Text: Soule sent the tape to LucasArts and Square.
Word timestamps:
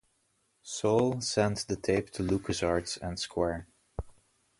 Soule 0.63 1.21
sent 1.21 1.67
the 1.67 1.75
tape 1.75 2.09
to 2.09 2.23
LucasArts 2.23 2.99
and 3.07 3.19
Square. 3.19 3.67